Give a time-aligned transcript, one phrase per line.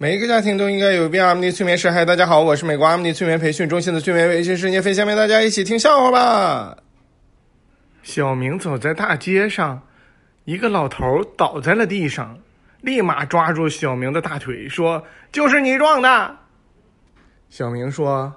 [0.00, 1.90] 每一个家庭都应该有一遍阿米尼催眠师。
[1.90, 6.78] 嗨，大家好，我是美国阿米尼催眠培训中心的催眠微信师聂飞，下面大家一起听笑话吧。
[8.04, 9.82] 小明走在大街上，
[10.44, 11.04] 一个老头
[11.36, 12.38] 倒在了地上，
[12.80, 16.36] 立马抓住小明的大腿说：“就是你撞的。”
[17.50, 18.32] 小明说：“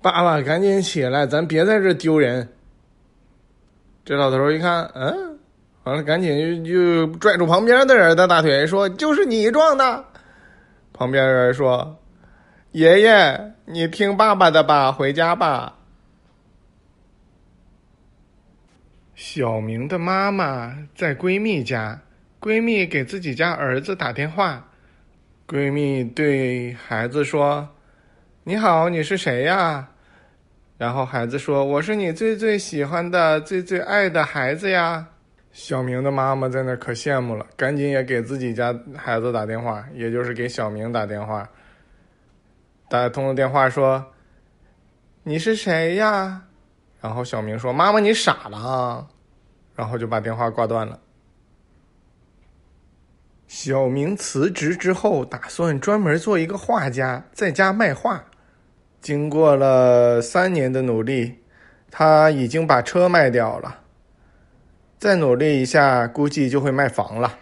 [0.00, 2.48] 爸爸，赶紧起来，咱别在这丢人。”
[4.06, 5.40] 这老头一看，嗯，
[5.82, 10.04] 完了，赶紧就就拽住旁边的人的大腿说：“就是你撞的。”
[10.96, 11.98] 旁边人说
[12.72, 15.74] ：“爷爷，你听爸爸的吧，回家吧。”
[19.14, 22.00] 小明的妈妈在闺蜜家，
[22.40, 24.68] 闺蜜给自己家儿子打电话，
[25.46, 27.68] 闺蜜对孩子说
[28.44, 29.88] ：“你好，你是谁呀？”
[30.78, 35.06] 然后孩子说：“我是你最最喜欢的、最最爱的孩子呀。”
[35.56, 41.48] 小明的妈妈在那可羡慕了，赶紧也给自己家孩子打电话，也就是给小明打电话。
[42.90, 44.04] 打通了电话说
[45.24, 46.42] ：“你是谁呀？”
[47.00, 49.08] 然后小明说：“妈妈，你傻了。”
[49.74, 51.00] 然后就把电话挂断了。
[53.48, 58.22] 小明辞职之后，打算专门做一个画家，在家卖画。
[59.00, 61.34] 经过了三年的努力，
[61.90, 63.84] 他已经把车卖掉了。
[64.98, 67.38] 再努力一下，估计就会卖房了。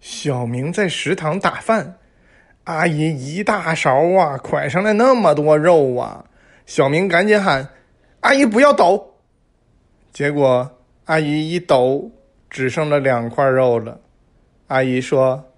[0.00, 1.98] 小明在食堂打饭，
[2.64, 6.24] 阿姨一大勺啊，蒯上来那么多肉啊！
[6.66, 7.68] 小明赶紧喊
[8.20, 9.14] ：“阿姨不要抖！”
[10.12, 12.10] 结果阿姨一抖，
[12.50, 14.00] 只剩了两块肉了。
[14.66, 15.52] 阿姨说：“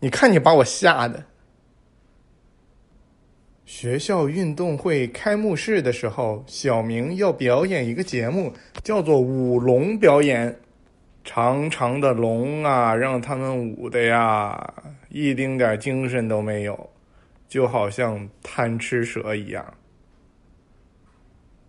[0.00, 1.24] 你看你把我吓的。”
[3.70, 10.58] 学校运动会开幕式的时候，小明要表演一个节目，叫做舞龙表演。
[11.22, 14.74] 长长的龙啊，让他们舞的呀，
[15.08, 16.90] 一丁点精神都没有，
[17.48, 19.64] 就好像贪吃蛇一样。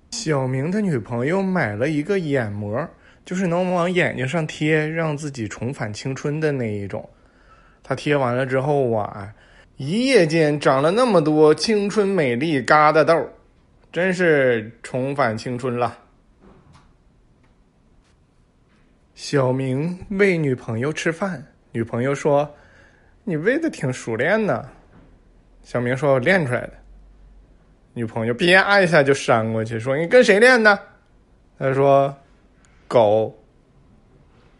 [0.10, 2.90] 小明的女朋友买了一个眼膜，
[3.24, 7.08] 就是能往眼睛上贴，让自己重返青春的那一种。
[7.84, 9.36] 他贴完了之后啊。
[9.84, 13.28] 一夜间长了那么多青春美丽疙瘩痘，
[13.92, 15.98] 真是重返青春了。
[19.16, 22.48] 小明喂女朋友吃饭，女朋友说
[23.26, 24.70] ：“你喂的挺熟练呢。”
[25.66, 26.74] 小明说：“我练出来的。”
[27.96, 30.80] 女朋友啪一下就扇过去，说：“你跟谁练的？”
[31.58, 32.16] 他说
[32.88, 33.36] ：“狗。”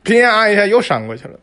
[0.04, 1.40] 啪一下又扇过去了。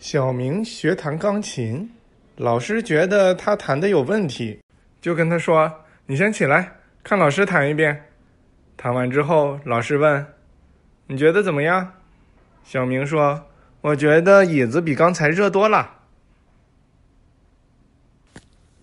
[0.00, 1.90] 小明学弹钢琴，
[2.36, 4.58] 老师觉得他弹的有问题，
[4.98, 5.70] 就跟他说
[6.06, 6.72] ：“你先起来，
[7.04, 8.06] 看老师弹一遍。”
[8.78, 10.26] 弹完之后，老师问
[11.06, 11.92] ：“你觉得怎么样？”
[12.64, 13.46] 小明说
[13.82, 15.98] ：“我觉得椅子比刚才热多了。”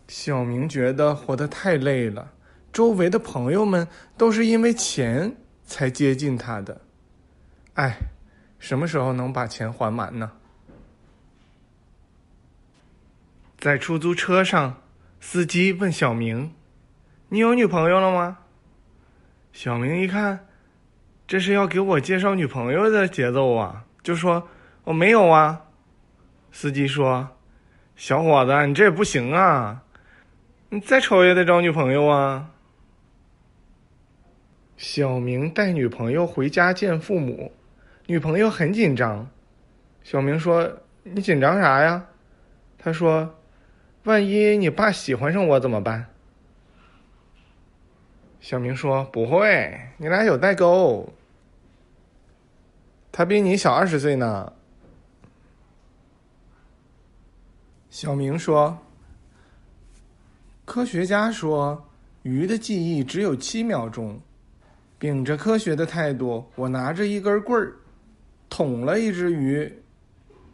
[0.08, 2.32] 小明觉得活得太累了，
[2.72, 5.36] 周围的朋友们都是因为钱
[5.66, 6.80] 才接近他的。
[7.74, 7.98] 哎，
[8.60, 10.32] 什么时候能把钱还完呢？
[13.68, 14.82] 在出租车上，
[15.20, 16.54] 司机问小明
[17.28, 18.38] ：“你有女朋友了吗？”
[19.52, 20.48] 小明一看，
[21.28, 24.48] 这是要给我介绍女朋友的节奏啊，就说
[24.86, 25.64] ：“我没有啊。”
[26.50, 27.28] 司机说
[27.98, 29.84] ：“小伙子，你这也不行啊，
[30.70, 32.50] 你再丑也得找女朋友啊。”
[34.78, 37.52] 小明带女朋友回家见父母，
[38.06, 39.30] 女朋友很紧张。
[40.04, 40.72] 小明说
[41.04, 42.06] ：“你紧张啥呀？”
[42.80, 43.34] 他说。
[44.08, 46.06] 万一你爸喜欢上我怎么办？
[48.40, 51.12] 小明说：“不会，你俩有代沟。
[53.12, 54.54] 他比你小二十岁呢。”
[57.92, 58.80] 小明说
[60.64, 61.90] ：“科学家说，
[62.24, 64.18] 鱼的记忆只有七秒钟。
[64.98, 67.76] 秉着科学的态度，我拿着一根棍儿，
[68.50, 69.70] 捅了一只鱼，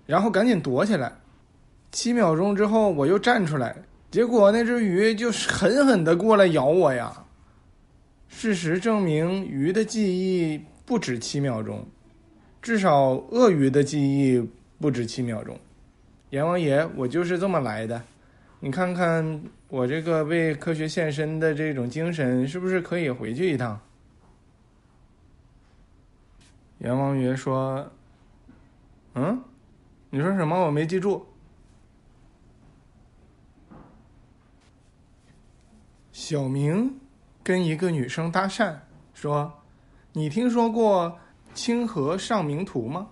[0.08, 1.14] 然后赶紧躲起来。”
[1.94, 3.76] 七秒钟之后，我又站出来，
[4.10, 7.24] 结果那只鱼就是狠狠的过来咬我呀。
[8.28, 11.86] 事实证明，鱼的记忆不止七秒钟，
[12.64, 14.44] 至少鳄鱼的记忆
[14.80, 15.56] 不止七秒钟。
[16.32, 18.02] 阎王爷，我就是这么来的，
[18.60, 23.80] 你看看我这个为科学献身的这种精神，是不是可以回去一趟？
[26.80, 27.88] 阎王爷说
[29.14, 29.40] ：“嗯，
[30.10, 30.60] 你说什么？
[30.66, 31.24] 我没记住。”
[36.26, 37.02] 小明
[37.44, 38.74] 跟一个女生搭讪，
[39.14, 39.52] 说
[40.14, 41.20] ：“你听说过
[41.54, 43.10] 清河上明图吗？”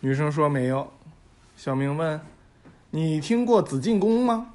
[0.00, 0.90] 女生说没有。
[1.54, 2.18] 小明问
[2.88, 4.54] ：“你听过紫禁宫吗？”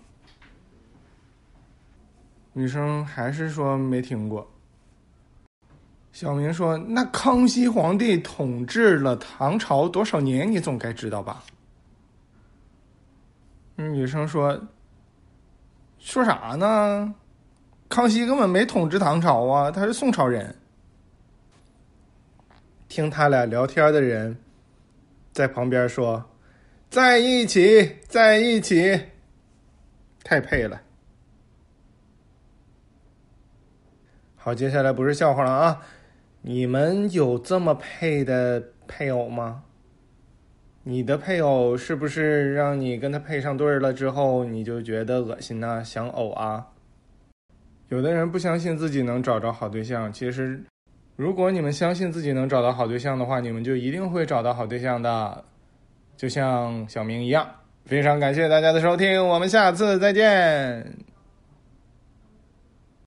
[2.54, 4.50] 女生还是说没听过。
[6.12, 10.52] 小明说：“那康熙皇帝统治了唐朝多少年？
[10.52, 11.44] 你总该知道吧？”
[13.78, 14.60] 女生说
[16.00, 17.14] ：“说啥呢？
[17.90, 20.56] 康熙根本没统治唐朝啊，他是宋朝人。”
[22.90, 24.38] 听他俩聊天的人
[25.32, 26.26] 在旁边说
[26.90, 29.00] ：“在一起，在一起，
[30.24, 30.82] 太配了。”
[34.36, 35.82] 好，接下来不是笑话了啊！
[36.42, 39.66] 你们有这么配的配偶吗？
[40.90, 46.66] 你的配偶是不是让你跟他配上对儿了之后，你就觉得恶心呐，想呕啊？
[47.90, 50.64] 有的人不相信自己能找着好对象，其实，
[51.18, 55.44] 如果你们相信自己能找到好对象的话，你们就一定会找到好对象的，
[56.16, 57.46] 就像小明一样。
[57.84, 60.86] 非常感谢大家的收听，我们下次再见。